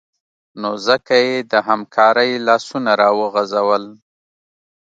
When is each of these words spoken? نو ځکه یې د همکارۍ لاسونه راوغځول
نو 0.61 0.71
ځکه 0.87 1.15
یې 1.25 1.35
د 1.51 1.53
همکارۍ 1.67 2.31
لاسونه 2.47 2.91
راوغځول 3.01 3.83